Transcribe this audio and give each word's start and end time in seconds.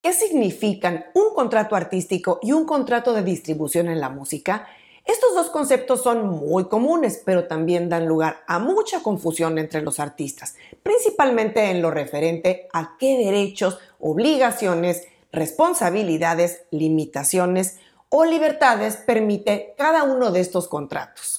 ¿Qué 0.00 0.12
significan 0.12 1.06
un 1.14 1.34
contrato 1.34 1.74
artístico 1.74 2.38
y 2.40 2.52
un 2.52 2.64
contrato 2.66 3.12
de 3.12 3.22
distribución 3.22 3.88
en 3.88 4.00
la 4.00 4.08
música? 4.08 4.68
Estos 5.04 5.34
dos 5.34 5.50
conceptos 5.50 6.04
son 6.04 6.28
muy 6.28 6.66
comunes, 6.66 7.20
pero 7.24 7.48
también 7.48 7.88
dan 7.88 8.06
lugar 8.06 8.44
a 8.46 8.60
mucha 8.60 9.02
confusión 9.02 9.58
entre 9.58 9.82
los 9.82 9.98
artistas, 9.98 10.54
principalmente 10.84 11.70
en 11.70 11.82
lo 11.82 11.90
referente 11.90 12.68
a 12.72 12.96
qué 12.96 13.18
derechos, 13.18 13.78
obligaciones, 13.98 15.08
responsabilidades, 15.32 16.62
limitaciones 16.70 17.78
o 18.08 18.24
libertades 18.24 18.98
permite 18.98 19.74
cada 19.76 20.04
uno 20.04 20.30
de 20.30 20.40
estos 20.40 20.68
contratos. 20.68 21.37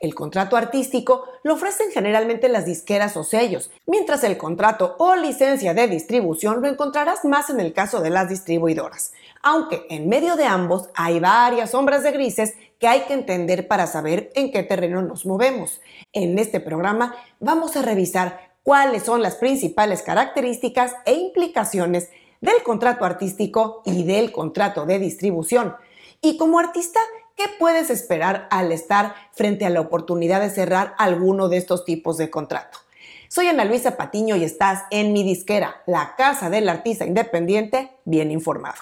El 0.00 0.14
contrato 0.14 0.56
artístico 0.56 1.24
lo 1.42 1.54
ofrecen 1.54 1.90
generalmente 1.90 2.48
las 2.48 2.64
disqueras 2.64 3.16
o 3.16 3.24
sellos, 3.24 3.70
mientras 3.84 4.22
el 4.22 4.38
contrato 4.38 4.94
o 4.98 5.16
licencia 5.16 5.74
de 5.74 5.88
distribución 5.88 6.62
lo 6.62 6.68
encontrarás 6.68 7.24
más 7.24 7.50
en 7.50 7.58
el 7.58 7.72
caso 7.72 8.00
de 8.00 8.10
las 8.10 8.28
distribuidoras, 8.28 9.12
aunque 9.42 9.86
en 9.90 10.08
medio 10.08 10.36
de 10.36 10.44
ambos 10.44 10.88
hay 10.94 11.18
varias 11.18 11.72
sombras 11.72 12.04
de 12.04 12.12
grises 12.12 12.54
que 12.78 12.86
hay 12.86 13.00
que 13.02 13.14
entender 13.14 13.66
para 13.66 13.88
saber 13.88 14.30
en 14.36 14.52
qué 14.52 14.62
terreno 14.62 15.02
nos 15.02 15.26
movemos. 15.26 15.80
En 16.12 16.38
este 16.38 16.60
programa 16.60 17.16
vamos 17.40 17.76
a 17.76 17.82
revisar 17.82 18.52
cuáles 18.62 19.02
son 19.02 19.20
las 19.20 19.34
principales 19.34 20.02
características 20.02 20.94
e 21.06 21.14
implicaciones 21.14 22.10
del 22.40 22.62
contrato 22.62 23.04
artístico 23.04 23.82
y 23.84 24.04
del 24.04 24.30
contrato 24.30 24.86
de 24.86 25.00
distribución. 25.00 25.74
Y 26.20 26.36
como 26.36 26.58
artista, 26.58 27.00
¿Qué 27.38 27.44
puedes 27.56 27.88
esperar 27.88 28.48
al 28.50 28.72
estar 28.72 29.14
frente 29.30 29.64
a 29.64 29.70
la 29.70 29.80
oportunidad 29.80 30.40
de 30.40 30.50
cerrar 30.50 30.96
alguno 30.98 31.48
de 31.48 31.58
estos 31.58 31.84
tipos 31.84 32.18
de 32.18 32.30
contrato? 32.30 32.78
Soy 33.28 33.46
Ana 33.46 33.64
Luisa 33.64 33.96
Patiño 33.96 34.34
y 34.34 34.42
estás 34.42 34.82
en 34.90 35.12
mi 35.12 35.22
disquera, 35.22 35.76
la 35.86 36.16
casa 36.16 36.50
del 36.50 36.68
artista 36.68 37.06
independiente 37.06 37.92
bien 38.04 38.32
informado. 38.32 38.74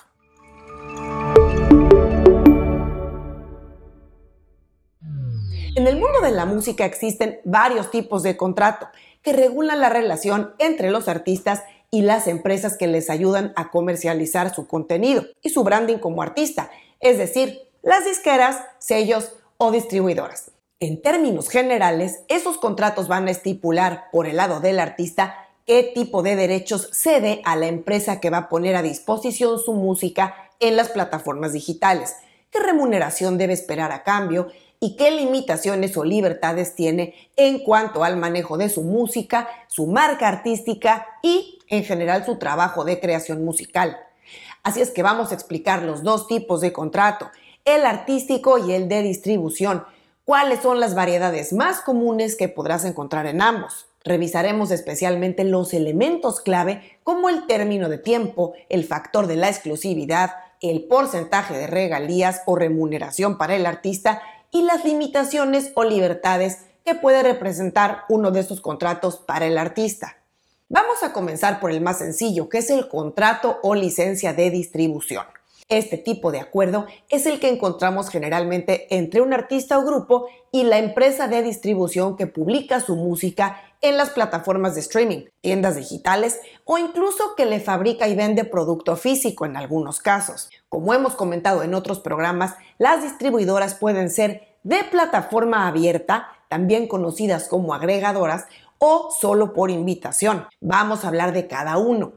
En 5.75 5.87
el 5.87 5.97
mundo 5.97 6.23
de 6.23 6.31
la 6.31 6.47
música 6.47 6.87
existen 6.87 7.41
varios 7.45 7.91
tipos 7.91 8.23
de 8.23 8.39
contrato 8.39 8.89
que 9.21 9.35
regulan 9.35 9.83
la 9.83 9.91
relación 9.91 10.55
entre 10.59 10.91
los 10.91 11.09
artistas 11.09 11.63
y 11.91 12.01
las 12.01 12.27
empresas 12.27 12.79
que 12.79 12.87
les 12.87 13.11
ayudan 13.11 13.53
a 13.55 13.71
comercializar 13.71 14.55
su 14.55 14.67
contenido 14.67 15.27
y 15.43 15.51
su 15.51 15.63
branding 15.63 15.99
como 15.99 16.23
artista, 16.23 16.71
es 17.01 17.19
decir, 17.19 17.66
las 17.87 18.05
disqueras, 18.05 18.59
sellos 18.81 19.31
o 19.59 19.71
distribuidoras. 19.71 20.51
En 20.81 21.01
términos 21.01 21.49
generales, 21.49 22.19
esos 22.27 22.59
contratos 22.59 23.07
van 23.07 23.29
a 23.29 23.31
estipular 23.31 24.07
por 24.11 24.27
el 24.27 24.39
lado 24.39 24.59
del 24.59 24.81
artista 24.81 25.37
qué 25.67 25.93
tipo 25.95 26.25
de 26.25 26.35
derechos 26.35 26.89
cede 26.93 27.41
a 27.45 27.55
la 27.55 27.69
empresa 27.69 28.19
que 28.19 28.29
va 28.29 28.39
a 28.39 28.49
poner 28.49 28.75
a 28.75 28.83
disposición 28.83 29.61
su 29.61 29.73
música 29.73 30.35
en 30.59 30.75
las 30.75 30.89
plataformas 30.89 31.53
digitales, 31.53 32.17
qué 32.51 32.59
remuneración 32.59 33.39
debe 33.39 33.53
esperar 33.53 33.93
a 33.93 34.03
cambio 34.03 34.49
y 34.81 34.97
qué 34.97 35.13
limitaciones 35.13 35.97
o 35.97 36.03
libertades 36.03 36.75
tiene 36.75 37.15
en 37.37 37.61
cuanto 37.61 38.03
al 38.03 38.17
manejo 38.17 38.59
de 38.59 38.69
su 38.69 38.83
música, 38.83 39.49
su 39.69 39.87
marca 39.87 40.27
artística 40.27 41.07
y, 41.23 41.61
en 41.69 41.85
general, 41.85 42.27
su 42.27 42.37
trabajo 42.37 42.85
de 42.85 42.99
creación 42.99 43.45
musical. 43.45 43.97
Así 44.65 44.81
es 44.81 44.91
que 44.91 45.05
vamos 45.05 45.31
a 45.31 45.35
explicar 45.35 45.85
los 45.85 46.03
dos 46.03 46.27
tipos 46.27 46.61
de 46.61 46.73
contrato 46.73 47.31
el 47.67 47.85
artístico 47.85 48.59
y 48.59 48.73
el 48.73 48.89
de 48.89 49.03
distribución. 49.03 49.85
¿Cuáles 50.25 50.61
son 50.61 50.79
las 50.79 50.95
variedades 50.95 51.53
más 51.53 51.81
comunes 51.81 52.37
que 52.37 52.49
podrás 52.49 52.85
encontrar 52.85 53.27
en 53.27 53.43
ambos? 53.43 53.89
Revisaremos 54.05 54.71
especialmente 54.71 55.43
los 55.43 55.75
elementos 55.75 56.41
clave 56.41 56.99
como 57.03 57.29
el 57.29 57.47
término 57.49 57.89
de 57.89 57.99
tiempo, 57.99 58.55
el 58.69 58.85
factor 58.85 59.27
de 59.27 59.35
la 59.35 59.49
exclusividad, 59.49 60.31
el 60.63 60.85
porcentaje 60.85 61.59
de 61.59 61.67
regalías 61.67 62.43
o 62.47 62.55
remuneración 62.55 63.37
para 63.37 63.57
el 63.57 63.67
artista 63.67 64.23
y 64.53 64.63
las 64.63 64.85
limitaciones 64.85 65.73
o 65.75 65.83
libertades 65.83 66.59
que 66.85 66.95
puede 66.95 67.25
representar 67.25 68.05
uno 68.09 68.31
de 68.31 68.41
estos 68.41 68.61
contratos 68.61 69.17
para 69.17 69.47
el 69.47 69.59
artista. 69.59 70.19
Vamos 70.69 71.03
a 71.03 71.13
comenzar 71.13 71.59
por 71.59 71.73
el 71.73 71.81
más 71.81 71.99
sencillo, 71.99 72.49
que 72.49 72.59
es 72.59 72.71
el 72.71 72.89
contrato 72.89 73.59
o 73.65 73.75
licencia 73.75 74.33
de 74.33 74.51
distribución. 74.51 75.27
Este 75.69 75.99
tipo 75.99 76.31
de 76.31 76.39
acuerdo 76.39 76.87
es 77.09 77.27
el 77.27 77.41
que 77.41 77.49
encontramos 77.49 78.09
generalmente 78.09 78.87
entre 78.97 79.21
un 79.21 79.33
artista 79.33 79.77
o 79.79 79.85
grupo 79.85 80.29
y 80.53 80.63
la 80.63 80.79
empresa 80.79 81.27
de 81.27 81.43
distribución 81.43 82.17
que 82.17 82.29
publica 82.29 82.79
su 82.79 82.95
música 82.95 83.61
en 83.81 83.97
las 83.97 84.11
plataformas 84.11 84.77
de 84.77 84.83
streaming, 84.83 85.25
tiendas 85.41 85.75
digitales 85.75 86.39
o 86.65 86.79
incluso 86.79 87.35
que 87.37 87.47
le 87.47 87.59
fabrica 87.59 88.07
y 88.07 88.15
vende 88.15 88.45
producto 88.45 88.95
físico 88.95 89.45
en 89.45 89.57
algunos 89.57 89.99
casos. 89.99 90.51
Como 90.69 90.95
hemos 90.95 91.17
comentado 91.17 91.65
en 91.65 91.75
otros 91.75 91.99
programas, 91.99 92.55
las 92.79 93.03
distribuidoras 93.03 93.75
pueden 93.75 94.09
ser 94.09 94.57
de 94.63 94.85
plataforma 94.85 95.67
abierta, 95.67 96.29
también 96.49 96.87
conocidas 96.87 97.49
como 97.49 97.75
agregadoras, 97.75 98.47
o 98.79 99.11
solo 99.11 99.53
por 99.53 99.73
invitación. 99.73 100.47
Vamos 100.61 101.05
a 101.05 101.09
hablar 101.09 101.33
de 101.33 101.49
cada 101.49 101.77
uno. 101.77 102.13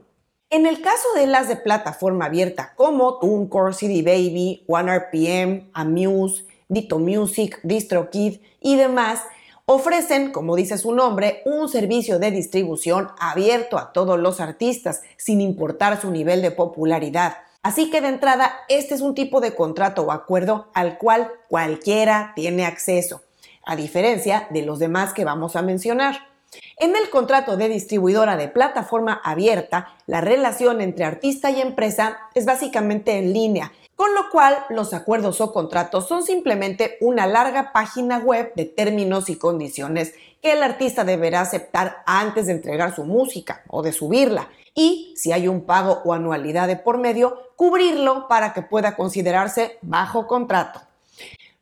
En 0.52 0.66
el 0.66 0.80
caso 0.82 1.06
de 1.14 1.28
las 1.28 1.46
de 1.46 1.54
plataforma 1.54 2.24
abierta 2.24 2.72
como 2.74 3.20
TuneCore, 3.20 3.72
CD 3.72 4.02
Baby, 4.02 4.64
OneRPM, 4.66 5.70
Amuse, 5.72 6.44
Dito 6.68 6.98
Music, 6.98 7.60
DistroKid 7.62 8.40
y 8.60 8.74
demás, 8.74 9.22
ofrecen, 9.64 10.32
como 10.32 10.56
dice 10.56 10.76
su 10.76 10.92
nombre, 10.92 11.42
un 11.44 11.68
servicio 11.68 12.18
de 12.18 12.32
distribución 12.32 13.10
abierto 13.20 13.78
a 13.78 13.92
todos 13.92 14.18
los 14.18 14.40
artistas, 14.40 15.02
sin 15.16 15.40
importar 15.40 16.00
su 16.00 16.10
nivel 16.10 16.42
de 16.42 16.50
popularidad. 16.50 17.36
Así 17.62 17.88
que 17.88 18.00
de 18.00 18.08
entrada, 18.08 18.52
este 18.68 18.96
es 18.96 19.02
un 19.02 19.14
tipo 19.14 19.40
de 19.40 19.54
contrato 19.54 20.02
o 20.02 20.10
acuerdo 20.10 20.66
al 20.74 20.98
cual 20.98 21.30
cualquiera 21.48 22.32
tiene 22.34 22.66
acceso, 22.66 23.22
a 23.64 23.76
diferencia 23.76 24.48
de 24.50 24.62
los 24.62 24.80
demás 24.80 25.12
que 25.12 25.24
vamos 25.24 25.54
a 25.54 25.62
mencionar. 25.62 26.28
En 26.76 26.96
el 26.96 27.10
contrato 27.10 27.56
de 27.56 27.68
distribuidora 27.68 28.36
de 28.36 28.48
plataforma 28.48 29.20
abierta, 29.22 29.94
la 30.06 30.20
relación 30.20 30.80
entre 30.80 31.04
artista 31.04 31.50
y 31.50 31.60
empresa 31.60 32.18
es 32.34 32.46
básicamente 32.46 33.18
en 33.18 33.32
línea, 33.32 33.72
con 33.94 34.14
lo 34.14 34.30
cual 34.30 34.56
los 34.70 34.94
acuerdos 34.94 35.40
o 35.40 35.52
contratos 35.52 36.08
son 36.08 36.22
simplemente 36.22 36.96
una 37.00 37.26
larga 37.26 37.72
página 37.72 38.18
web 38.18 38.52
de 38.56 38.64
términos 38.64 39.28
y 39.28 39.36
condiciones 39.36 40.14
que 40.42 40.52
el 40.52 40.62
artista 40.62 41.04
deberá 41.04 41.42
aceptar 41.42 42.02
antes 42.06 42.46
de 42.46 42.52
entregar 42.52 42.96
su 42.96 43.04
música 43.04 43.62
o 43.68 43.82
de 43.82 43.92
subirla. 43.92 44.48
Y 44.74 45.12
si 45.16 45.32
hay 45.32 45.48
un 45.48 45.66
pago 45.66 46.00
o 46.04 46.14
anualidad 46.14 46.66
de 46.66 46.76
por 46.76 46.96
medio, 46.98 47.52
cubrirlo 47.56 48.26
para 48.26 48.54
que 48.54 48.62
pueda 48.62 48.96
considerarse 48.96 49.78
bajo 49.82 50.26
contrato. 50.26 50.80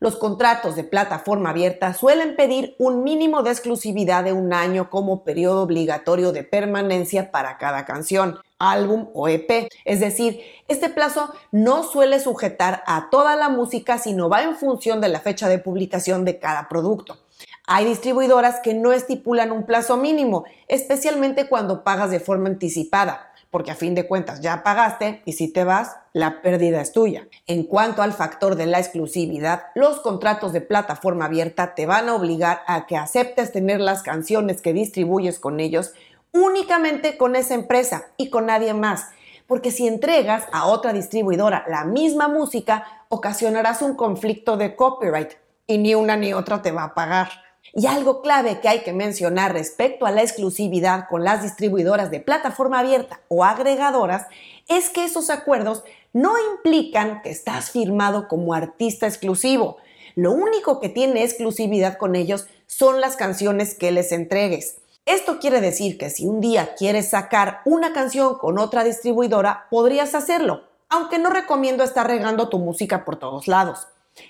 Los 0.01 0.15
contratos 0.15 0.77
de 0.77 0.85
plataforma 0.85 1.51
abierta 1.51 1.93
suelen 1.93 2.37
pedir 2.37 2.77
un 2.79 3.03
mínimo 3.03 3.43
de 3.43 3.51
exclusividad 3.51 4.23
de 4.23 4.33
un 4.33 4.53
año 4.53 4.91
como 4.91 5.25
periodo 5.25 5.63
obligatorio 5.63 6.31
de 6.31 6.45
permanencia 6.45 7.33
para 7.33 7.59
cada 7.59 7.85
canción, 7.85 8.39
álbum 8.61 9.09
o 9.13 9.27
EP. 9.27 9.69
Es 9.85 9.99
decir, 9.99 10.41
este 10.69 10.89
plazo 10.89 11.35
no 11.51 11.83
suele 11.83 12.21
sujetar 12.21 12.85
a 12.87 13.11
toda 13.11 13.35
la 13.35 13.49
música, 13.49 13.99
sino 13.99 14.29
va 14.29 14.45
en 14.45 14.55
función 14.55 15.01
de 15.01 15.09
la 15.09 15.19
fecha 15.19 15.49
de 15.49 15.59
publicación 15.59 16.25
de 16.25 16.39
cada 16.39 16.69
producto. 16.69 17.19
Hay 17.67 17.85
distribuidoras 17.85 18.61
que 18.61 18.75
no 18.75 18.93
estipulan 18.93 19.51
un 19.51 19.67
plazo 19.67 19.97
mínimo, 19.97 20.45
especialmente 20.69 21.49
cuando 21.49 21.83
pagas 21.83 22.13
de 22.13 22.21
forma 22.21 22.49
anticipada 22.49 23.28
porque 23.51 23.71
a 23.71 23.75
fin 23.75 23.95
de 23.95 24.07
cuentas 24.07 24.41
ya 24.41 24.63
pagaste 24.63 25.23
y 25.25 25.33
si 25.33 25.53
te 25.53 25.65
vas, 25.65 25.97
la 26.13 26.43
pérdida 26.43 26.81
es 26.81 26.93
tuya. 26.93 27.29
En 27.47 27.65
cuanto 27.65 28.03
al 28.03 28.13
factor 28.13 28.57
de 28.57 28.67
la 28.67 28.79
exclusividad, 28.79 29.65
los 29.75 30.01
contratos 30.01 30.53
de 30.53 30.61
plataforma 30.61 31.27
abierta 31.27 31.75
te 31.75 31.87
van 31.87 32.09
a 32.09 32.15
obligar 32.15 32.63
a 32.67 32.87
que 32.87 32.97
aceptes 32.97 33.53
tener 33.53 33.81
las 33.81 34.03
canciones 34.03 34.61
que 34.61 34.73
distribuyes 34.73 35.39
con 35.39 35.61
ellos 35.61 35.95
únicamente 36.33 37.17
con 37.17 37.37
esa 37.37 37.55
empresa 37.55 38.07
y 38.17 38.31
con 38.31 38.47
nadie 38.47 38.75
más. 38.75 39.09
Porque 39.47 39.71
si 39.71 39.87
entregas 39.87 40.45
a 40.53 40.67
otra 40.67 40.93
distribuidora 40.93 41.65
la 41.69 41.85
misma 41.85 42.29
música, 42.29 43.05
ocasionarás 43.09 43.81
un 43.81 43.95
conflicto 43.95 44.59
de 44.59 44.77
copyright 44.77 45.33
y 45.67 45.79
ni 45.79 45.95
una 45.95 46.17
ni 46.17 46.35
otra 46.35 46.61
te 46.61 46.71
va 46.71 46.85
a 46.85 46.95
pagar. 46.95 47.48
Y 47.75 47.87
algo 47.87 48.23
clave 48.23 48.61
que 48.61 48.69
hay 48.69 48.81
que 48.81 48.93
mencionar 48.93 49.53
respecto 49.53 50.07
a 50.07 50.11
la 50.11 50.23
exclusividad 50.23 51.07
con 51.09 51.25
las 51.25 51.43
distribuidoras 51.43 52.11
de 52.11 52.21
plataforma 52.21 52.79
abierta 52.79 53.21
o 53.29 53.45
agregadoras 53.45 54.27
es 54.69 54.91
que 54.91 55.05
esos 55.05 55.31
acuerdos 55.31 55.85
no 56.13 56.35
implican 56.53 57.23
que 57.23 57.31
estás 57.31 57.71
firmado 57.71 58.29
como 58.29 58.55
artista 58.55 59.07
exclusivo. 59.07 59.77
Lo 60.15 60.33
único 60.33 60.81
que 60.81 60.89
tiene 60.89 61.23
exclusividad 61.23 61.97
con 61.99 62.17
ellos 62.17 62.47
son 62.67 63.01
las 63.01 63.17
canciones 63.17 63.75
que 63.75 63.91
les 63.91 64.13
entregues. 64.13 64.77
Esto 65.07 65.39
quiere 65.39 65.61
decir 65.61 65.97
que 65.97 66.11
si 66.11 66.27
un 66.27 66.41
día 66.41 66.75
quieres 66.77 67.11
sacar 67.11 67.61
una 67.65 67.93
canción 67.93 68.37
con 68.37 68.59
otra 68.59 68.85
distribuidora, 68.85 69.67
podrías 69.71 70.15
hacerlo, 70.15 70.65
aunque 70.89 71.19
no 71.19 71.31
recomiendo 71.31 71.85
estar 71.85 72.07
regando 72.07 72.49
tu 72.49 72.59
música 72.59 73.05
por 73.05 73.17
todos 73.17 73.49
lados. 73.49 73.87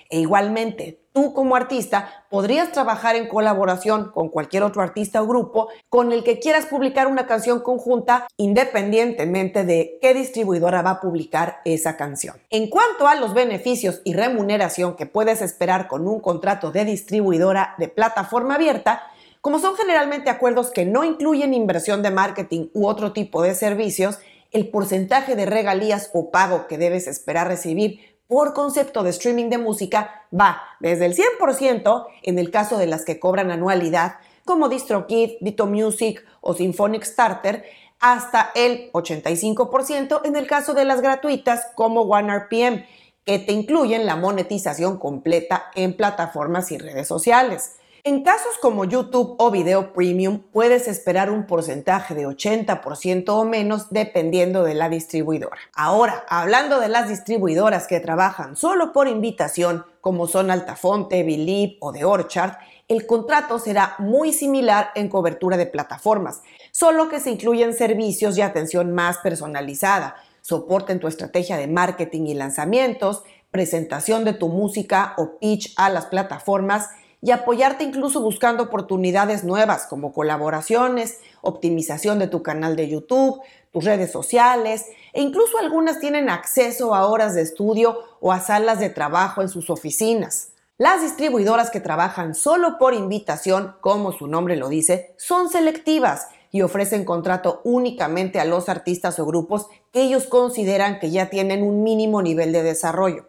E 0.09 0.19
igualmente, 0.19 1.01
tú 1.13 1.33
como 1.33 1.55
artista 1.55 2.25
podrías 2.29 2.71
trabajar 2.71 3.15
en 3.15 3.27
colaboración 3.27 4.11
con 4.11 4.29
cualquier 4.29 4.63
otro 4.63 4.81
artista 4.81 5.21
o 5.21 5.27
grupo 5.27 5.67
con 5.89 6.11
el 6.11 6.23
que 6.23 6.39
quieras 6.39 6.65
publicar 6.65 7.07
una 7.07 7.27
canción 7.27 7.61
conjunta 7.61 8.27
independientemente 8.37 9.65
de 9.65 9.97
qué 10.01 10.13
distribuidora 10.13 10.81
va 10.81 10.91
a 10.91 11.01
publicar 11.01 11.61
esa 11.65 11.97
canción. 11.97 12.37
En 12.49 12.69
cuanto 12.69 13.07
a 13.07 13.15
los 13.15 13.33
beneficios 13.33 14.01
y 14.03 14.13
remuneración 14.13 14.95
que 14.95 15.05
puedes 15.05 15.41
esperar 15.41 15.87
con 15.87 16.07
un 16.07 16.19
contrato 16.19 16.71
de 16.71 16.85
distribuidora 16.85 17.75
de 17.77 17.87
plataforma 17.87 18.55
abierta, 18.55 19.03
como 19.41 19.59
son 19.59 19.75
generalmente 19.75 20.29
acuerdos 20.29 20.69
que 20.69 20.85
no 20.85 21.03
incluyen 21.03 21.53
inversión 21.53 22.03
de 22.03 22.11
marketing 22.11 22.67
u 22.73 22.87
otro 22.87 23.13
tipo 23.13 23.41
de 23.41 23.55
servicios, 23.55 24.19
el 24.51 24.69
porcentaje 24.69 25.35
de 25.35 25.45
regalías 25.45 26.09
o 26.13 26.31
pago 26.31 26.67
que 26.67 26.77
debes 26.77 27.07
esperar 27.07 27.47
recibir 27.47 28.08
por 28.29 28.53
concepto 28.53 29.01
de 29.01 29.09
streaming 29.09 29.49
de 29.49 29.57
música 29.57 30.27
va 30.31 30.61
desde 30.79 31.07
el 31.07 31.15
100% 31.15 32.05
en 32.21 32.37
el 32.37 32.51
caso 32.51 32.77
de 32.77 32.85
las 32.85 33.03
que 33.03 33.19
cobran 33.19 33.49
anualidad, 33.49 34.17
como 34.45 34.69
DistroKid, 34.69 35.37
Dito 35.41 35.65
Music 35.65 36.23
o 36.39 36.53
Symphonic 36.53 37.03
Starter, 37.03 37.65
hasta 37.99 38.51
el 38.53 38.91
85% 38.91 40.21
en 40.25 40.35
el 40.35 40.45
caso 40.45 40.75
de 40.75 40.85
las 40.85 41.01
gratuitas 41.01 41.71
como 41.73 42.01
OneRPM, 42.01 42.85
que 43.25 43.39
te 43.39 43.51
incluyen 43.51 44.05
la 44.05 44.15
monetización 44.15 44.99
completa 44.99 45.71
en 45.73 45.97
plataformas 45.97 46.71
y 46.71 46.77
redes 46.77 47.07
sociales. 47.07 47.78
En 48.05 48.23
casos 48.23 48.57
como 48.61 48.85
YouTube 48.85 49.35
o 49.39 49.51
Video 49.51 49.91
Premium 49.91 50.39
puedes 50.53 50.87
esperar 50.87 51.29
un 51.29 51.45
porcentaje 51.45 52.15
de 52.15 52.25
80% 52.25 53.27
o 53.27 53.43
menos 53.43 53.89
dependiendo 53.89 54.63
de 54.63 54.73
la 54.73 54.87
distribuidora. 54.87 55.57
Ahora, 55.73 56.23
hablando 56.29 56.79
de 56.79 56.87
las 56.87 57.09
distribuidoras 57.09 57.87
que 57.87 57.99
trabajan 57.99 58.55
solo 58.55 58.93
por 58.93 59.09
invitación, 59.09 59.85
como 59.99 60.27
son 60.27 60.49
Altafonte, 60.49 61.23
Believe 61.23 61.75
o 61.81 61.91
The 61.91 62.05
Orchard, 62.05 62.53
el 62.87 63.05
contrato 63.05 63.59
será 63.59 63.95
muy 63.99 64.31
similar 64.31 64.91
en 64.95 65.09
cobertura 65.09 65.57
de 65.57 65.65
plataformas, 65.65 66.41
solo 66.71 67.09
que 67.09 67.19
se 67.19 67.31
incluyen 67.31 67.73
servicios 67.73 68.37
y 68.37 68.41
atención 68.41 68.93
más 68.93 69.17
personalizada, 69.17 70.15
soporte 70.39 70.93
en 70.93 71.01
tu 71.01 71.09
estrategia 71.09 71.57
de 71.57 71.67
marketing 71.67 72.27
y 72.27 72.33
lanzamientos, 72.33 73.23
presentación 73.51 74.23
de 74.23 74.33
tu 74.33 74.47
música 74.47 75.15
o 75.17 75.37
pitch 75.37 75.73
a 75.75 75.89
las 75.89 76.05
plataformas 76.05 76.89
y 77.21 77.31
apoyarte 77.31 77.83
incluso 77.83 78.21
buscando 78.21 78.63
oportunidades 78.63 79.43
nuevas 79.43 79.85
como 79.87 80.13
colaboraciones, 80.13 81.19
optimización 81.41 82.19
de 82.19 82.27
tu 82.27 82.41
canal 82.43 82.75
de 82.75 82.87
YouTube, 82.87 83.41
tus 83.71 83.83
redes 83.83 84.11
sociales 84.11 84.85
e 85.13 85.21
incluso 85.21 85.57
algunas 85.57 85.99
tienen 85.99 86.29
acceso 86.29 86.95
a 86.95 87.07
horas 87.07 87.35
de 87.35 87.41
estudio 87.41 87.99
o 88.21 88.31
a 88.31 88.39
salas 88.39 88.79
de 88.79 88.89
trabajo 88.89 89.41
en 89.41 89.49
sus 89.49 89.69
oficinas. 89.69 90.49
Las 90.77 91.01
distribuidoras 91.01 91.71
que 91.71 91.81
trabajan 91.81 92.33
solo 92.33 92.77
por 92.77 92.93
invitación, 92.93 93.75
como 93.81 94.13
su 94.13 94.27
nombre 94.27 94.55
lo 94.55 94.69
dice, 94.69 95.13
son 95.17 95.49
selectivas 95.49 96.27
y 96.51 96.61
ofrecen 96.61 97.03
contrato 97.03 97.59
únicamente 97.65 98.39
a 98.39 98.45
los 98.45 98.69
artistas 98.69 99.19
o 99.19 99.25
grupos 99.25 99.67
que 99.91 100.01
ellos 100.01 100.25
consideran 100.25 100.99
que 100.99 101.11
ya 101.11 101.29
tienen 101.29 101.63
un 101.63 101.83
mínimo 101.83 102.21
nivel 102.21 102.53
de 102.53 102.63
desarrollo 102.63 103.28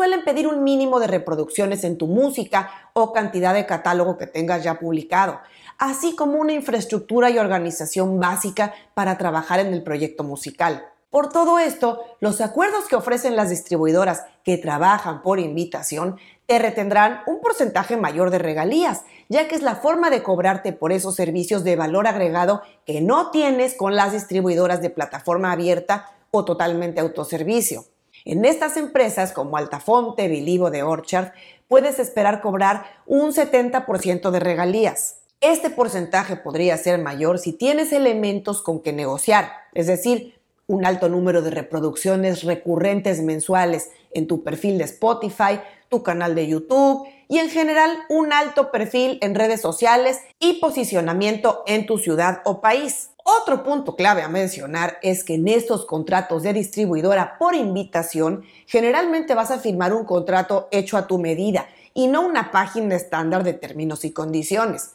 suelen 0.00 0.24
pedir 0.24 0.48
un 0.48 0.64
mínimo 0.64 0.98
de 0.98 1.08
reproducciones 1.08 1.84
en 1.84 1.98
tu 1.98 2.06
música 2.06 2.70
o 2.94 3.12
cantidad 3.12 3.52
de 3.52 3.66
catálogo 3.66 4.16
que 4.16 4.26
tengas 4.26 4.64
ya 4.64 4.78
publicado, 4.78 5.40
así 5.76 6.16
como 6.16 6.40
una 6.40 6.54
infraestructura 6.54 7.28
y 7.28 7.36
organización 7.36 8.18
básica 8.18 8.72
para 8.94 9.18
trabajar 9.18 9.60
en 9.60 9.74
el 9.74 9.82
proyecto 9.82 10.24
musical. 10.24 10.86
Por 11.10 11.28
todo 11.28 11.58
esto, 11.58 12.02
los 12.18 12.40
acuerdos 12.40 12.88
que 12.88 12.96
ofrecen 12.96 13.36
las 13.36 13.50
distribuidoras 13.50 14.24
que 14.42 14.56
trabajan 14.56 15.20
por 15.20 15.38
invitación 15.38 16.16
te 16.46 16.58
retendrán 16.58 17.20
un 17.26 17.42
porcentaje 17.42 17.98
mayor 17.98 18.30
de 18.30 18.38
regalías, 18.38 19.02
ya 19.28 19.48
que 19.48 19.54
es 19.54 19.60
la 19.60 19.76
forma 19.76 20.08
de 20.08 20.22
cobrarte 20.22 20.72
por 20.72 20.92
esos 20.92 21.14
servicios 21.14 21.62
de 21.62 21.76
valor 21.76 22.06
agregado 22.06 22.62
que 22.86 23.02
no 23.02 23.30
tienes 23.30 23.74
con 23.74 23.96
las 23.96 24.12
distribuidoras 24.12 24.80
de 24.80 24.88
plataforma 24.88 25.52
abierta 25.52 26.06
o 26.30 26.46
totalmente 26.46 27.02
autoservicio. 27.02 27.84
En 28.24 28.44
estas 28.44 28.76
empresas 28.76 29.32
como 29.32 29.56
Altafonte, 29.56 30.28
Vilivo 30.28 30.70
de 30.70 30.82
Orchard, 30.82 31.32
puedes 31.68 31.98
esperar 31.98 32.40
cobrar 32.40 32.84
un 33.06 33.32
70% 33.32 34.30
de 34.30 34.40
regalías. 34.40 35.20
Este 35.40 35.70
porcentaje 35.70 36.36
podría 36.36 36.76
ser 36.76 37.00
mayor 37.00 37.38
si 37.38 37.52
tienes 37.52 37.92
elementos 37.92 38.60
con 38.60 38.80
que 38.80 38.92
negociar, 38.92 39.50
es 39.72 39.86
decir, 39.86 40.34
un 40.66 40.84
alto 40.84 41.08
número 41.08 41.42
de 41.42 41.50
reproducciones 41.50 42.44
recurrentes 42.44 43.22
mensuales 43.22 43.90
en 44.12 44.26
tu 44.26 44.44
perfil 44.44 44.78
de 44.78 44.84
Spotify, 44.84 45.60
tu 45.88 46.02
canal 46.02 46.34
de 46.34 46.46
YouTube 46.46 47.08
y 47.28 47.38
en 47.38 47.48
general 47.48 47.90
un 48.08 48.32
alto 48.32 48.70
perfil 48.70 49.18
en 49.20 49.34
redes 49.34 49.60
sociales 49.60 50.20
y 50.38 50.60
posicionamiento 50.60 51.64
en 51.66 51.86
tu 51.86 51.98
ciudad 51.98 52.42
o 52.44 52.60
país. 52.60 53.10
Otro 53.38 53.62
punto 53.62 53.94
clave 53.94 54.22
a 54.22 54.28
mencionar 54.28 54.98
es 55.02 55.22
que 55.22 55.34
en 55.34 55.46
estos 55.46 55.84
contratos 55.84 56.42
de 56.42 56.52
distribuidora 56.52 57.38
por 57.38 57.54
invitación, 57.54 58.42
generalmente 58.66 59.36
vas 59.36 59.52
a 59.52 59.60
firmar 59.60 59.92
un 59.92 60.04
contrato 60.04 60.66
hecho 60.72 60.96
a 60.96 61.06
tu 61.06 61.16
medida 61.16 61.68
y 61.94 62.08
no 62.08 62.26
una 62.26 62.50
página 62.50 62.96
estándar 62.96 63.44
de 63.44 63.52
términos 63.52 64.04
y 64.04 64.10
condiciones. 64.10 64.94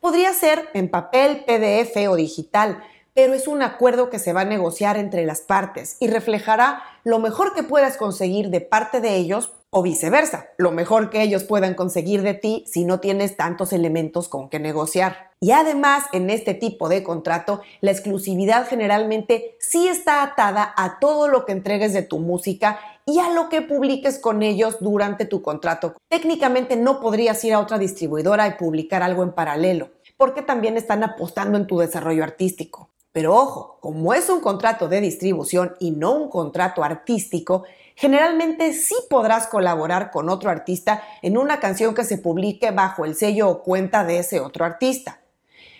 Podría 0.00 0.32
ser 0.32 0.70
en 0.72 0.88
papel, 0.88 1.44
PDF 1.44 2.08
o 2.08 2.16
digital, 2.16 2.82
pero 3.12 3.34
es 3.34 3.46
un 3.46 3.60
acuerdo 3.60 4.08
que 4.08 4.18
se 4.18 4.32
va 4.32 4.42
a 4.42 4.46
negociar 4.46 4.96
entre 4.96 5.26
las 5.26 5.42
partes 5.42 5.98
y 6.00 6.08
reflejará 6.08 6.82
lo 7.04 7.18
mejor 7.18 7.52
que 7.52 7.64
puedas 7.64 7.98
conseguir 7.98 8.48
de 8.48 8.62
parte 8.62 9.02
de 9.02 9.16
ellos 9.16 9.52
o 9.76 9.82
viceversa, 9.82 10.50
lo 10.56 10.70
mejor 10.70 11.10
que 11.10 11.20
ellos 11.20 11.42
puedan 11.42 11.74
conseguir 11.74 12.22
de 12.22 12.34
ti 12.34 12.64
si 12.68 12.84
no 12.84 13.00
tienes 13.00 13.36
tantos 13.36 13.72
elementos 13.72 14.28
con 14.28 14.48
que 14.48 14.60
negociar. 14.60 15.32
Y 15.40 15.50
además, 15.50 16.04
en 16.12 16.30
este 16.30 16.54
tipo 16.54 16.88
de 16.88 17.02
contrato, 17.02 17.60
la 17.80 17.90
exclusividad 17.90 18.68
generalmente 18.68 19.56
sí 19.58 19.88
está 19.88 20.22
atada 20.22 20.72
a 20.76 21.00
todo 21.00 21.26
lo 21.26 21.44
que 21.44 21.50
entregues 21.50 21.92
de 21.92 22.02
tu 22.02 22.20
música 22.20 22.78
y 23.04 23.18
a 23.18 23.30
lo 23.30 23.48
que 23.48 23.62
publiques 23.62 24.20
con 24.20 24.44
ellos 24.44 24.76
durante 24.78 25.24
tu 25.24 25.42
contrato. 25.42 25.96
Técnicamente 26.08 26.76
no 26.76 27.00
podrías 27.00 27.42
ir 27.44 27.52
a 27.52 27.58
otra 27.58 27.76
distribuidora 27.76 28.46
y 28.46 28.52
publicar 28.52 29.02
algo 29.02 29.24
en 29.24 29.32
paralelo, 29.32 29.90
porque 30.16 30.42
también 30.42 30.76
están 30.76 31.02
apostando 31.02 31.58
en 31.58 31.66
tu 31.66 31.80
desarrollo 31.80 32.22
artístico. 32.22 32.90
Pero 33.10 33.34
ojo, 33.34 33.78
como 33.80 34.14
es 34.14 34.28
un 34.28 34.40
contrato 34.40 34.88
de 34.88 35.00
distribución 35.00 35.74
y 35.80 35.90
no 35.90 36.12
un 36.14 36.28
contrato 36.28 36.82
artístico, 36.82 37.64
generalmente 37.94 38.72
sí 38.72 38.96
podrás 39.08 39.46
colaborar 39.46 40.10
con 40.10 40.28
otro 40.28 40.50
artista 40.50 41.02
en 41.22 41.38
una 41.38 41.60
canción 41.60 41.94
que 41.94 42.04
se 42.04 42.18
publique 42.18 42.70
bajo 42.70 43.04
el 43.04 43.14
sello 43.14 43.48
o 43.48 43.62
cuenta 43.62 44.04
de 44.04 44.18
ese 44.18 44.40
otro 44.40 44.64
artista. 44.64 45.20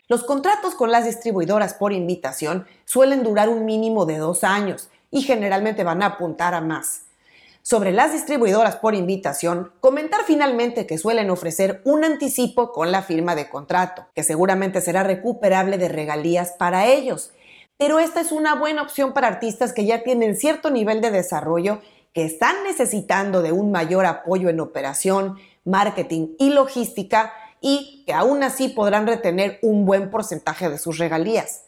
Los 0.07 0.23
contratos 0.23 0.75
con 0.75 0.93
las 0.93 1.07
distribuidoras 1.07 1.75
por 1.75 1.93
invitación 1.93 2.67
suelen 2.85 3.23
durar 3.23 3.49
un 3.49 3.65
mínimo 3.65 4.05
de 4.05 4.19
dos 4.19 4.45
años 4.45 4.91
y 5.11 5.23
generalmente 5.23 5.83
van 5.83 6.03
a 6.03 6.07
apuntar 6.07 6.55
a 6.55 6.61
más. 6.61 7.05
Sobre 7.63 7.93
las 7.93 8.13
distribuidoras 8.13 8.77
por 8.77 8.95
invitación, 8.95 9.73
comentar 9.81 10.21
finalmente 10.27 10.87
que 10.87 10.99
suelen 10.99 11.31
ofrecer 11.31 11.81
un 11.85 12.05
anticipo 12.05 12.73
con 12.73 12.93
la 12.93 13.01
firma 13.01 13.35
de 13.35 13.49
contrato, 13.49 14.05
que 14.15 14.23
seguramente 14.23 14.83
será 14.83 15.03
recuperable 15.03 15.79
de 15.79 15.89
regalías 15.89 16.53
para 16.59 16.85
ellos. 16.85 17.33
Pero 17.79 18.01
esta 18.01 18.21
es 18.21 18.33
una 18.33 18.55
buena 18.55 18.83
opción 18.83 19.15
para 19.15 19.29
artistas 19.29 19.73
que 19.73 19.87
ya 19.87 20.03
tienen 20.03 20.37
cierto 20.37 20.69
nivel 20.69 21.01
de 21.01 21.11
desarrollo 21.11 21.81
que 22.15 22.25
están 22.25 22.63
necesitando 22.65 23.43
de 23.43 23.53
un 23.53 23.71
mayor 23.73 24.07
apoyo 24.07 24.49
en 24.49 24.61
operación, 24.61 25.37
marketing 25.65 26.29
y 26.39 26.51
logística 26.51 27.33
y 27.61 28.05
que 28.07 28.13
aún 28.13 28.43
así 28.43 28.69
podrán 28.69 29.07
retener 29.07 29.59
un 29.63 29.85
buen 29.85 30.11
porcentaje 30.11 30.71
de 30.71 30.79
sus 30.79 30.99
regalías. 30.99 31.65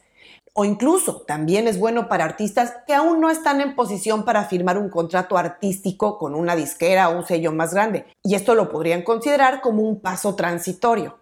O 0.52 0.64
incluso 0.64 1.22
también 1.26 1.68
es 1.68 1.78
bueno 1.78 2.08
para 2.08 2.24
artistas 2.24 2.72
que 2.86 2.94
aún 2.94 3.20
no 3.20 3.28
están 3.28 3.60
en 3.60 3.74
posición 3.74 4.24
para 4.24 4.44
firmar 4.44 4.78
un 4.78 4.88
contrato 4.88 5.36
artístico 5.36 6.16
con 6.16 6.34
una 6.34 6.56
disquera 6.56 7.10
o 7.10 7.18
un 7.18 7.26
sello 7.26 7.52
más 7.52 7.74
grande, 7.74 8.06
y 8.22 8.36
esto 8.36 8.54
lo 8.54 8.70
podrían 8.70 9.02
considerar 9.02 9.60
como 9.60 9.82
un 9.82 10.00
paso 10.00 10.34
transitorio. 10.34 11.18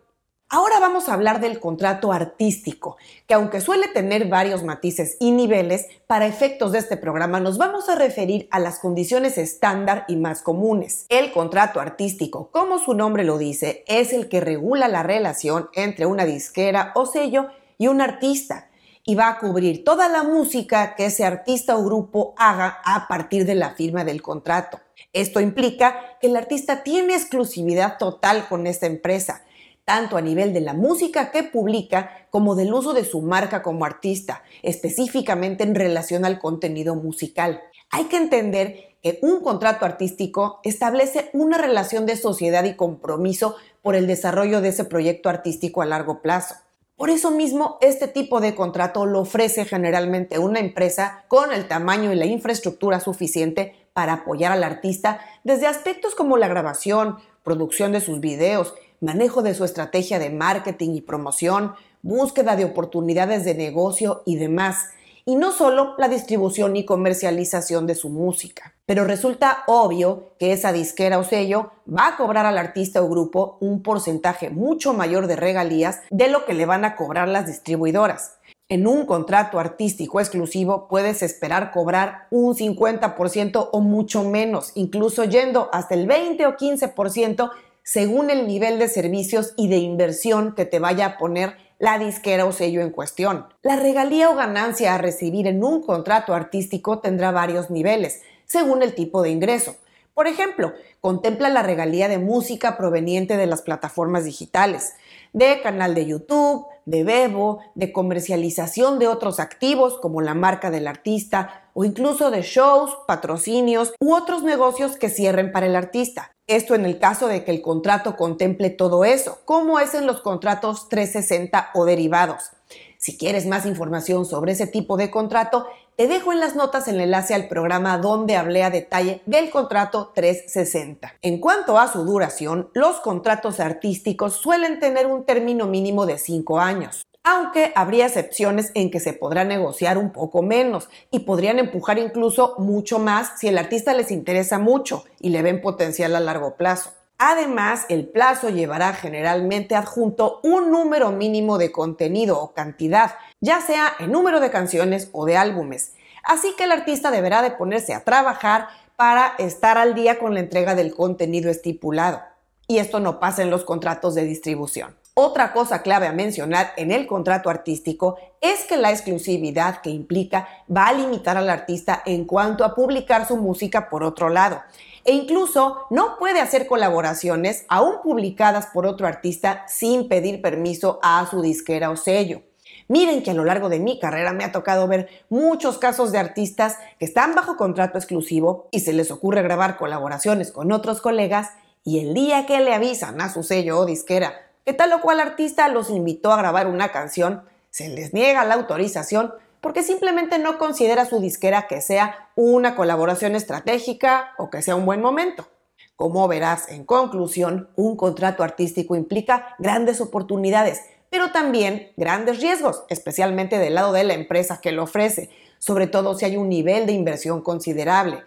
Ahora 0.50 0.78
vamos 0.78 1.08
a 1.08 1.14
hablar 1.14 1.40
del 1.40 1.58
contrato 1.58 2.12
artístico, 2.12 2.98
que 3.26 3.34
aunque 3.34 3.62
suele 3.62 3.88
tener 3.88 4.28
varios 4.28 4.62
matices 4.62 5.16
y 5.18 5.30
niveles, 5.30 5.86
para 6.06 6.26
efectos 6.26 6.70
de 6.70 6.78
este 6.78 6.98
programa 6.98 7.40
nos 7.40 7.56
vamos 7.56 7.88
a 7.88 7.94
referir 7.94 8.46
a 8.50 8.60
las 8.60 8.78
condiciones 8.78 9.38
estándar 9.38 10.04
y 10.06 10.16
más 10.16 10.42
comunes. 10.42 11.06
El 11.08 11.32
contrato 11.32 11.80
artístico, 11.80 12.50
como 12.52 12.78
su 12.78 12.92
nombre 12.92 13.24
lo 13.24 13.38
dice, 13.38 13.84
es 13.88 14.12
el 14.12 14.28
que 14.28 14.40
regula 14.42 14.86
la 14.86 15.02
relación 15.02 15.70
entre 15.72 16.04
una 16.04 16.26
disquera 16.26 16.92
o 16.94 17.06
sello 17.06 17.48
y 17.78 17.86
un 17.86 18.02
artista 18.02 18.68
y 19.02 19.14
va 19.14 19.28
a 19.28 19.38
cubrir 19.38 19.82
toda 19.82 20.08
la 20.08 20.22
música 20.22 20.94
que 20.94 21.06
ese 21.06 21.24
artista 21.24 21.76
o 21.76 21.84
grupo 21.84 22.34
haga 22.36 22.80
a 22.84 23.08
partir 23.08 23.46
de 23.46 23.54
la 23.54 23.70
firma 23.70 24.04
del 24.04 24.20
contrato. 24.20 24.78
Esto 25.14 25.40
implica 25.40 26.18
que 26.20 26.26
el 26.26 26.36
artista 26.36 26.82
tiene 26.82 27.14
exclusividad 27.14 27.96
total 27.98 28.46
con 28.46 28.66
esta 28.66 28.86
empresa 28.86 29.42
tanto 29.84 30.16
a 30.16 30.22
nivel 30.22 30.52
de 30.52 30.60
la 30.60 30.72
música 30.72 31.30
que 31.30 31.42
publica 31.42 32.26
como 32.30 32.54
del 32.54 32.72
uso 32.72 32.94
de 32.94 33.04
su 33.04 33.20
marca 33.22 33.62
como 33.62 33.84
artista, 33.84 34.42
específicamente 34.62 35.62
en 35.62 35.74
relación 35.74 36.24
al 36.24 36.38
contenido 36.38 36.94
musical. 36.94 37.60
Hay 37.90 38.04
que 38.04 38.16
entender 38.16 38.96
que 39.02 39.18
un 39.20 39.40
contrato 39.42 39.84
artístico 39.84 40.60
establece 40.64 41.28
una 41.34 41.58
relación 41.58 42.06
de 42.06 42.16
sociedad 42.16 42.64
y 42.64 42.74
compromiso 42.74 43.56
por 43.82 43.94
el 43.94 44.06
desarrollo 44.06 44.62
de 44.62 44.70
ese 44.70 44.84
proyecto 44.84 45.28
artístico 45.28 45.82
a 45.82 45.86
largo 45.86 46.22
plazo. 46.22 46.54
Por 46.96 47.10
eso 47.10 47.30
mismo, 47.30 47.76
este 47.80 48.08
tipo 48.08 48.40
de 48.40 48.54
contrato 48.54 49.04
lo 49.04 49.20
ofrece 49.20 49.64
generalmente 49.64 50.38
una 50.38 50.60
empresa 50.60 51.24
con 51.28 51.52
el 51.52 51.68
tamaño 51.68 52.12
y 52.12 52.16
la 52.16 52.24
infraestructura 52.24 53.00
suficiente 53.00 53.74
para 53.92 54.14
apoyar 54.14 54.52
al 54.52 54.64
artista 54.64 55.20
desde 55.42 55.66
aspectos 55.66 56.14
como 56.14 56.36
la 56.36 56.48
grabación, 56.48 57.18
producción 57.42 57.92
de 57.92 58.00
sus 58.00 58.20
videos, 58.20 58.74
manejo 59.04 59.42
de 59.42 59.54
su 59.54 59.64
estrategia 59.64 60.18
de 60.18 60.30
marketing 60.30 60.94
y 60.94 61.00
promoción, 61.02 61.74
búsqueda 62.02 62.56
de 62.56 62.64
oportunidades 62.64 63.44
de 63.44 63.54
negocio 63.54 64.22
y 64.26 64.36
demás, 64.36 64.88
y 65.26 65.36
no 65.36 65.52
solo 65.52 65.94
la 65.96 66.08
distribución 66.08 66.76
y 66.76 66.84
comercialización 66.84 67.86
de 67.86 67.94
su 67.94 68.10
música. 68.10 68.74
Pero 68.86 69.04
resulta 69.04 69.64
obvio 69.66 70.34
que 70.38 70.52
esa 70.52 70.72
disquera 70.72 71.18
o 71.18 71.24
sello 71.24 71.70
va 71.88 72.08
a 72.08 72.16
cobrar 72.16 72.44
al 72.44 72.58
artista 72.58 73.02
o 73.02 73.08
grupo 73.08 73.56
un 73.60 73.82
porcentaje 73.82 74.50
mucho 74.50 74.92
mayor 74.92 75.26
de 75.26 75.36
regalías 75.36 76.00
de 76.10 76.28
lo 76.28 76.44
que 76.44 76.52
le 76.52 76.66
van 76.66 76.84
a 76.84 76.96
cobrar 76.96 77.28
las 77.28 77.46
distribuidoras. 77.46 78.38
En 78.68 78.86
un 78.86 79.04
contrato 79.04 79.58
artístico 79.58 80.20
exclusivo 80.20 80.88
puedes 80.88 81.22
esperar 81.22 81.70
cobrar 81.70 82.26
un 82.30 82.54
50% 82.54 83.68
o 83.72 83.80
mucho 83.80 84.24
menos, 84.24 84.72
incluso 84.74 85.24
yendo 85.24 85.68
hasta 85.72 85.94
el 85.94 86.06
20 86.06 86.46
o 86.46 86.56
15% 86.56 87.50
según 87.84 88.30
el 88.30 88.48
nivel 88.48 88.78
de 88.80 88.88
servicios 88.88 89.52
y 89.56 89.68
de 89.68 89.76
inversión 89.76 90.54
que 90.54 90.64
te 90.64 90.80
vaya 90.80 91.06
a 91.06 91.18
poner 91.18 91.56
la 91.78 91.98
disquera 91.98 92.46
o 92.46 92.52
sello 92.52 92.80
en 92.80 92.90
cuestión. 92.90 93.46
La 93.62 93.76
regalía 93.76 94.30
o 94.30 94.34
ganancia 94.34 94.94
a 94.94 94.98
recibir 94.98 95.46
en 95.46 95.62
un 95.62 95.82
contrato 95.82 96.34
artístico 96.34 97.00
tendrá 97.00 97.30
varios 97.30 97.70
niveles, 97.70 98.22
según 98.46 98.82
el 98.82 98.94
tipo 98.94 99.22
de 99.22 99.30
ingreso. 99.30 99.76
Por 100.14 100.28
ejemplo, 100.28 100.72
contempla 101.00 101.50
la 101.50 101.62
regalía 101.62 102.08
de 102.08 102.18
música 102.18 102.76
proveniente 102.78 103.36
de 103.36 103.46
las 103.46 103.62
plataformas 103.62 104.24
digitales, 104.24 104.94
de 105.32 105.60
canal 105.60 105.94
de 105.94 106.06
YouTube, 106.06 106.66
de 106.86 107.04
Bebo, 107.04 107.58
de 107.74 107.92
comercialización 107.92 108.98
de 108.98 109.08
otros 109.08 109.40
activos 109.40 109.98
como 109.98 110.22
la 110.22 110.34
marca 110.34 110.70
del 110.70 110.86
artista 110.86 111.63
o 111.74 111.84
incluso 111.84 112.30
de 112.30 112.42
shows, 112.42 112.96
patrocinios 113.06 113.92
u 114.00 114.14
otros 114.14 114.42
negocios 114.42 114.96
que 114.96 115.10
cierren 115.10 115.52
para 115.52 115.66
el 115.66 115.76
artista. 115.76 116.30
Esto 116.46 116.74
en 116.74 116.84
el 116.84 116.98
caso 116.98 117.26
de 117.26 117.44
que 117.44 117.50
el 117.50 117.62
contrato 117.62 118.16
contemple 118.16 118.70
todo 118.70 119.04
eso, 119.04 119.38
como 119.44 119.80
es 119.80 119.94
en 119.94 120.06
los 120.06 120.20
contratos 120.20 120.88
360 120.88 121.70
o 121.74 121.84
derivados. 121.84 122.50
Si 122.98 123.18
quieres 123.18 123.46
más 123.46 123.66
información 123.66 124.24
sobre 124.24 124.52
ese 124.52 124.66
tipo 124.66 124.96
de 124.96 125.10
contrato, 125.10 125.66
te 125.96 126.06
dejo 126.06 126.32
en 126.32 126.40
las 126.40 126.56
notas 126.56 126.88
el 126.88 127.00
enlace 127.00 127.34
al 127.34 127.48
programa 127.48 127.98
donde 127.98 128.36
hablé 128.36 128.62
a 128.62 128.70
detalle 128.70 129.22
del 129.26 129.50
contrato 129.50 130.12
360. 130.14 131.14
En 131.22 131.38
cuanto 131.38 131.78
a 131.78 131.90
su 131.90 132.04
duración, 132.04 132.70
los 132.74 133.00
contratos 133.00 133.60
artísticos 133.60 134.34
suelen 134.34 134.80
tener 134.80 135.06
un 135.06 135.24
término 135.24 135.66
mínimo 135.66 136.04
de 136.04 136.18
5 136.18 136.60
años 136.60 137.06
aunque 137.24 137.72
habría 137.74 138.06
excepciones 138.06 138.70
en 138.74 138.90
que 138.90 139.00
se 139.00 139.14
podrá 139.14 139.44
negociar 139.44 139.96
un 139.96 140.12
poco 140.12 140.42
menos 140.42 140.90
y 141.10 141.20
podrían 141.20 141.58
empujar 141.58 141.98
incluso 141.98 142.54
mucho 142.58 142.98
más 142.98 143.40
si 143.40 143.48
el 143.48 143.56
artista 143.56 143.94
les 143.94 144.10
interesa 144.10 144.58
mucho 144.58 145.04
y 145.18 145.30
le 145.30 145.40
ven 145.40 145.62
potencial 145.62 146.14
a 146.14 146.20
largo 146.20 146.56
plazo. 146.56 146.92
Además, 147.16 147.86
el 147.88 148.06
plazo 148.06 148.50
llevará 148.50 148.92
generalmente 148.92 149.74
adjunto 149.74 150.40
un 150.42 150.70
número 150.70 151.12
mínimo 151.12 151.56
de 151.56 151.72
contenido 151.72 152.38
o 152.38 152.52
cantidad, 152.52 153.14
ya 153.40 153.60
sea 153.62 153.94
en 153.98 154.12
número 154.12 154.40
de 154.40 154.50
canciones 154.50 155.08
o 155.12 155.24
de 155.24 155.38
álbumes. 155.38 155.92
Así 156.24 156.54
que 156.56 156.64
el 156.64 156.72
artista 156.72 157.10
deberá 157.10 157.40
de 157.40 157.52
ponerse 157.52 157.94
a 157.94 158.04
trabajar 158.04 158.68
para 158.96 159.34
estar 159.38 159.78
al 159.78 159.94
día 159.94 160.18
con 160.18 160.34
la 160.34 160.40
entrega 160.40 160.74
del 160.74 160.94
contenido 160.94 161.50
estipulado. 161.50 162.20
Y 162.66 162.78
esto 162.78 163.00
no 163.00 163.20
pasa 163.20 163.42
en 163.42 163.50
los 163.50 163.64
contratos 163.64 164.14
de 164.14 164.24
distribución. 164.24 164.96
Otra 165.16 165.52
cosa 165.52 165.82
clave 165.82 166.08
a 166.08 166.12
mencionar 166.12 166.72
en 166.76 166.90
el 166.90 167.06
contrato 167.06 167.48
artístico 167.48 168.16
es 168.40 168.64
que 168.64 168.76
la 168.76 168.90
exclusividad 168.90 169.80
que 169.80 169.90
implica 169.90 170.48
va 170.68 170.88
a 170.88 170.92
limitar 170.92 171.36
al 171.36 171.50
artista 171.50 172.02
en 172.04 172.24
cuanto 172.24 172.64
a 172.64 172.74
publicar 172.74 173.24
su 173.24 173.36
música 173.36 173.88
por 173.88 174.02
otro 174.02 174.28
lado 174.28 174.60
e 175.04 175.12
incluso 175.12 175.86
no 175.90 176.18
puede 176.18 176.40
hacer 176.40 176.66
colaboraciones 176.66 177.64
aún 177.68 178.02
publicadas 178.02 178.66
por 178.66 178.86
otro 178.86 179.06
artista 179.06 179.64
sin 179.68 180.08
pedir 180.08 180.42
permiso 180.42 180.98
a 181.00 181.24
su 181.30 181.42
disquera 181.42 181.90
o 181.90 181.96
sello. 181.96 182.42
Miren 182.88 183.22
que 183.22 183.30
a 183.30 183.34
lo 183.34 183.44
largo 183.44 183.68
de 183.68 183.78
mi 183.78 184.00
carrera 184.00 184.32
me 184.32 184.42
ha 184.42 184.50
tocado 184.50 184.88
ver 184.88 185.08
muchos 185.28 185.78
casos 185.78 186.10
de 186.10 186.18
artistas 186.18 186.76
que 186.98 187.04
están 187.04 187.36
bajo 187.36 187.56
contrato 187.56 187.98
exclusivo 187.98 188.66
y 188.72 188.80
se 188.80 188.92
les 188.92 189.12
ocurre 189.12 189.42
grabar 189.42 189.76
colaboraciones 189.76 190.50
con 190.50 190.72
otros 190.72 191.00
colegas 191.00 191.50
y 191.84 192.00
el 192.00 192.14
día 192.14 192.46
que 192.46 192.58
le 192.58 192.74
avisan 192.74 193.20
a 193.20 193.32
su 193.32 193.44
sello 193.44 193.78
o 193.78 193.86
disquera 193.86 194.40
que 194.64 194.72
tal 194.72 194.92
o 194.92 195.00
cual 195.00 195.20
artista 195.20 195.68
los 195.68 195.90
invitó 195.90 196.32
a 196.32 196.38
grabar 196.38 196.66
una 196.66 196.90
canción, 196.90 197.42
se 197.70 197.88
les 197.88 198.14
niega 198.14 198.44
la 198.44 198.54
autorización 198.54 199.34
porque 199.60 199.82
simplemente 199.82 200.38
no 200.38 200.58
considera 200.58 201.06
su 201.06 201.20
disquera 201.20 201.66
que 201.66 201.80
sea 201.80 202.28
una 202.34 202.76
colaboración 202.76 203.34
estratégica 203.34 204.34
o 204.38 204.50
que 204.50 204.62
sea 204.62 204.76
un 204.76 204.86
buen 204.86 205.00
momento. 205.00 205.48
Como 205.96 206.26
verás, 206.28 206.68
en 206.68 206.84
conclusión, 206.84 207.70
un 207.76 207.96
contrato 207.96 208.42
artístico 208.42 208.96
implica 208.96 209.54
grandes 209.58 210.00
oportunidades, 210.00 210.82
pero 211.08 211.30
también 211.30 211.92
grandes 211.96 212.40
riesgos, 212.40 212.84
especialmente 212.88 213.58
del 213.58 213.74
lado 213.74 213.92
de 213.92 214.04
la 214.04 214.14
empresa 214.14 214.60
que 214.60 214.72
lo 214.72 214.82
ofrece, 214.82 215.30
sobre 215.58 215.86
todo 215.86 216.14
si 216.14 216.24
hay 216.24 216.36
un 216.36 216.48
nivel 216.48 216.86
de 216.86 216.92
inversión 216.92 217.40
considerable. 217.40 218.22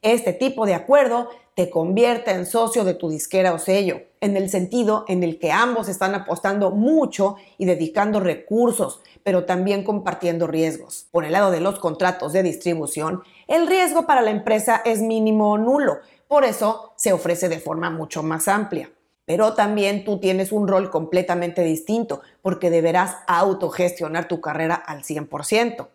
Este 0.00 0.32
tipo 0.32 0.64
de 0.64 0.74
acuerdo 0.74 1.28
te 1.58 1.70
convierte 1.70 2.30
en 2.30 2.46
socio 2.46 2.84
de 2.84 2.94
tu 2.94 3.08
disquera 3.08 3.52
o 3.52 3.58
sello, 3.58 4.02
en 4.20 4.36
el 4.36 4.48
sentido 4.48 5.04
en 5.08 5.24
el 5.24 5.40
que 5.40 5.50
ambos 5.50 5.88
están 5.88 6.14
apostando 6.14 6.70
mucho 6.70 7.34
y 7.58 7.64
dedicando 7.64 8.20
recursos, 8.20 9.00
pero 9.24 9.44
también 9.44 9.82
compartiendo 9.82 10.46
riesgos. 10.46 11.08
Por 11.10 11.24
el 11.24 11.32
lado 11.32 11.50
de 11.50 11.58
los 11.58 11.80
contratos 11.80 12.32
de 12.32 12.44
distribución, 12.44 13.24
el 13.48 13.66
riesgo 13.66 14.06
para 14.06 14.22
la 14.22 14.30
empresa 14.30 14.82
es 14.84 15.02
mínimo 15.02 15.50
o 15.50 15.58
nulo, 15.58 15.98
por 16.28 16.44
eso 16.44 16.92
se 16.94 17.12
ofrece 17.12 17.48
de 17.48 17.58
forma 17.58 17.90
mucho 17.90 18.22
más 18.22 18.46
amplia. 18.46 18.92
Pero 19.24 19.54
también 19.54 20.04
tú 20.04 20.20
tienes 20.20 20.52
un 20.52 20.68
rol 20.68 20.90
completamente 20.90 21.64
distinto, 21.64 22.20
porque 22.40 22.70
deberás 22.70 23.16
autogestionar 23.26 24.28
tu 24.28 24.40
carrera 24.40 24.76
al 24.76 25.02
100%. 25.02 25.88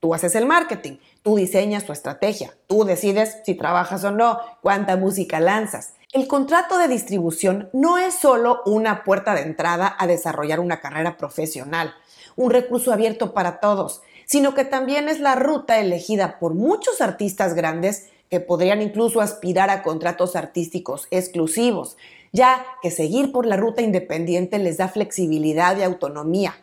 Tú 0.00 0.14
haces 0.14 0.36
el 0.36 0.46
marketing, 0.46 0.98
tú 1.22 1.34
diseñas 1.34 1.84
tu 1.84 1.92
estrategia, 1.92 2.54
tú 2.68 2.84
decides 2.84 3.38
si 3.44 3.54
trabajas 3.54 4.04
o 4.04 4.12
no, 4.12 4.38
cuánta 4.62 4.96
música 4.96 5.40
lanzas. 5.40 5.94
El 6.12 6.28
contrato 6.28 6.78
de 6.78 6.86
distribución 6.86 7.68
no 7.72 7.98
es 7.98 8.14
solo 8.14 8.62
una 8.64 9.02
puerta 9.02 9.34
de 9.34 9.42
entrada 9.42 9.94
a 9.98 10.06
desarrollar 10.06 10.60
una 10.60 10.80
carrera 10.80 11.16
profesional, 11.16 11.94
un 12.36 12.50
recurso 12.50 12.92
abierto 12.92 13.34
para 13.34 13.58
todos, 13.58 14.02
sino 14.24 14.54
que 14.54 14.64
también 14.64 15.08
es 15.08 15.18
la 15.18 15.34
ruta 15.34 15.80
elegida 15.80 16.38
por 16.38 16.54
muchos 16.54 17.00
artistas 17.00 17.54
grandes 17.54 18.08
que 18.30 18.38
podrían 18.38 18.82
incluso 18.82 19.20
aspirar 19.20 19.68
a 19.68 19.82
contratos 19.82 20.36
artísticos 20.36 21.08
exclusivos, 21.10 21.96
ya 22.32 22.64
que 22.82 22.92
seguir 22.92 23.32
por 23.32 23.46
la 23.46 23.56
ruta 23.56 23.82
independiente 23.82 24.58
les 24.58 24.76
da 24.76 24.86
flexibilidad 24.86 25.76
y 25.76 25.82
autonomía 25.82 26.54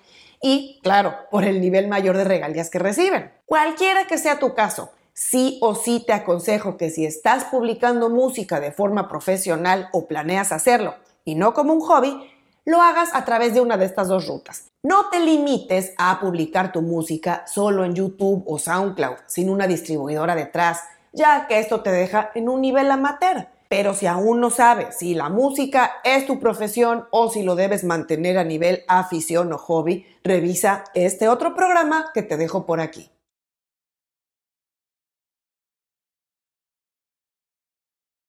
y, 0.47 0.79
claro, 0.83 1.15
por 1.31 1.43
el 1.43 1.59
nivel 1.59 1.87
mayor 1.87 2.15
de 2.17 2.23
regalías 2.23 2.69
que 2.69 2.77
reciben. 2.77 3.31
Cualquiera 3.47 4.05
que 4.05 4.19
sea 4.19 4.37
tu 4.37 4.53
caso, 4.53 4.91
sí 5.11 5.57
o 5.59 5.73
sí 5.73 6.03
te 6.05 6.13
aconsejo 6.13 6.77
que 6.77 6.91
si 6.91 7.03
estás 7.03 7.45
publicando 7.45 8.11
música 8.11 8.59
de 8.59 8.71
forma 8.71 9.07
profesional 9.07 9.89
o 9.91 10.05
planeas 10.05 10.51
hacerlo, 10.51 10.93
y 11.23 11.33
no 11.33 11.55
como 11.55 11.73
un 11.73 11.81
hobby, 11.81 12.15
lo 12.63 12.79
hagas 12.79 13.09
a 13.15 13.25
través 13.25 13.55
de 13.55 13.61
una 13.61 13.75
de 13.77 13.85
estas 13.85 14.07
dos 14.07 14.27
rutas. 14.27 14.65
No 14.83 15.09
te 15.09 15.19
limites 15.19 15.95
a 15.97 16.19
publicar 16.19 16.71
tu 16.71 16.83
música 16.83 17.43
solo 17.47 17.83
en 17.83 17.95
YouTube 17.95 18.43
o 18.45 18.59
SoundCloud, 18.59 19.15
sin 19.25 19.49
una 19.49 19.65
distribuidora 19.65 20.35
detrás, 20.35 20.81
ya 21.11 21.47
que 21.47 21.57
esto 21.57 21.81
te 21.81 21.91
deja 21.91 22.29
en 22.35 22.49
un 22.49 22.61
nivel 22.61 22.91
amateur. 22.91 23.47
Pero 23.77 23.93
si 23.93 24.07
aún 24.07 24.39
no 24.39 24.51
sabes 24.51 24.99
si 24.99 25.15
la 25.15 25.27
música 25.27 25.95
es 26.05 26.25
tu 26.25 26.39
profesión 26.39 27.09
o 27.11 27.29
si 27.29 27.43
lo 27.43 27.55
debes 27.55 27.83
mantener 27.83 28.37
a 28.37 28.45
nivel 28.45 28.85
afición 28.87 29.51
o 29.51 29.57
hobby, 29.57 30.05
revisa 30.23 30.85
este 30.93 31.27
otro 31.27 31.53
programa 31.55 32.11
que 32.13 32.23
te 32.23 32.37
dejo 32.37 32.65
por 32.65 32.79
aquí. 32.79 33.11